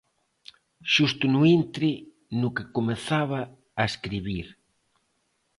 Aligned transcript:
Xusto 0.93 1.25
no 1.33 1.41
intre 1.57 1.91
no 2.39 2.49
que 2.55 2.65
comezaba 2.75 3.41
a 3.79 3.81
escribir. 3.91 4.47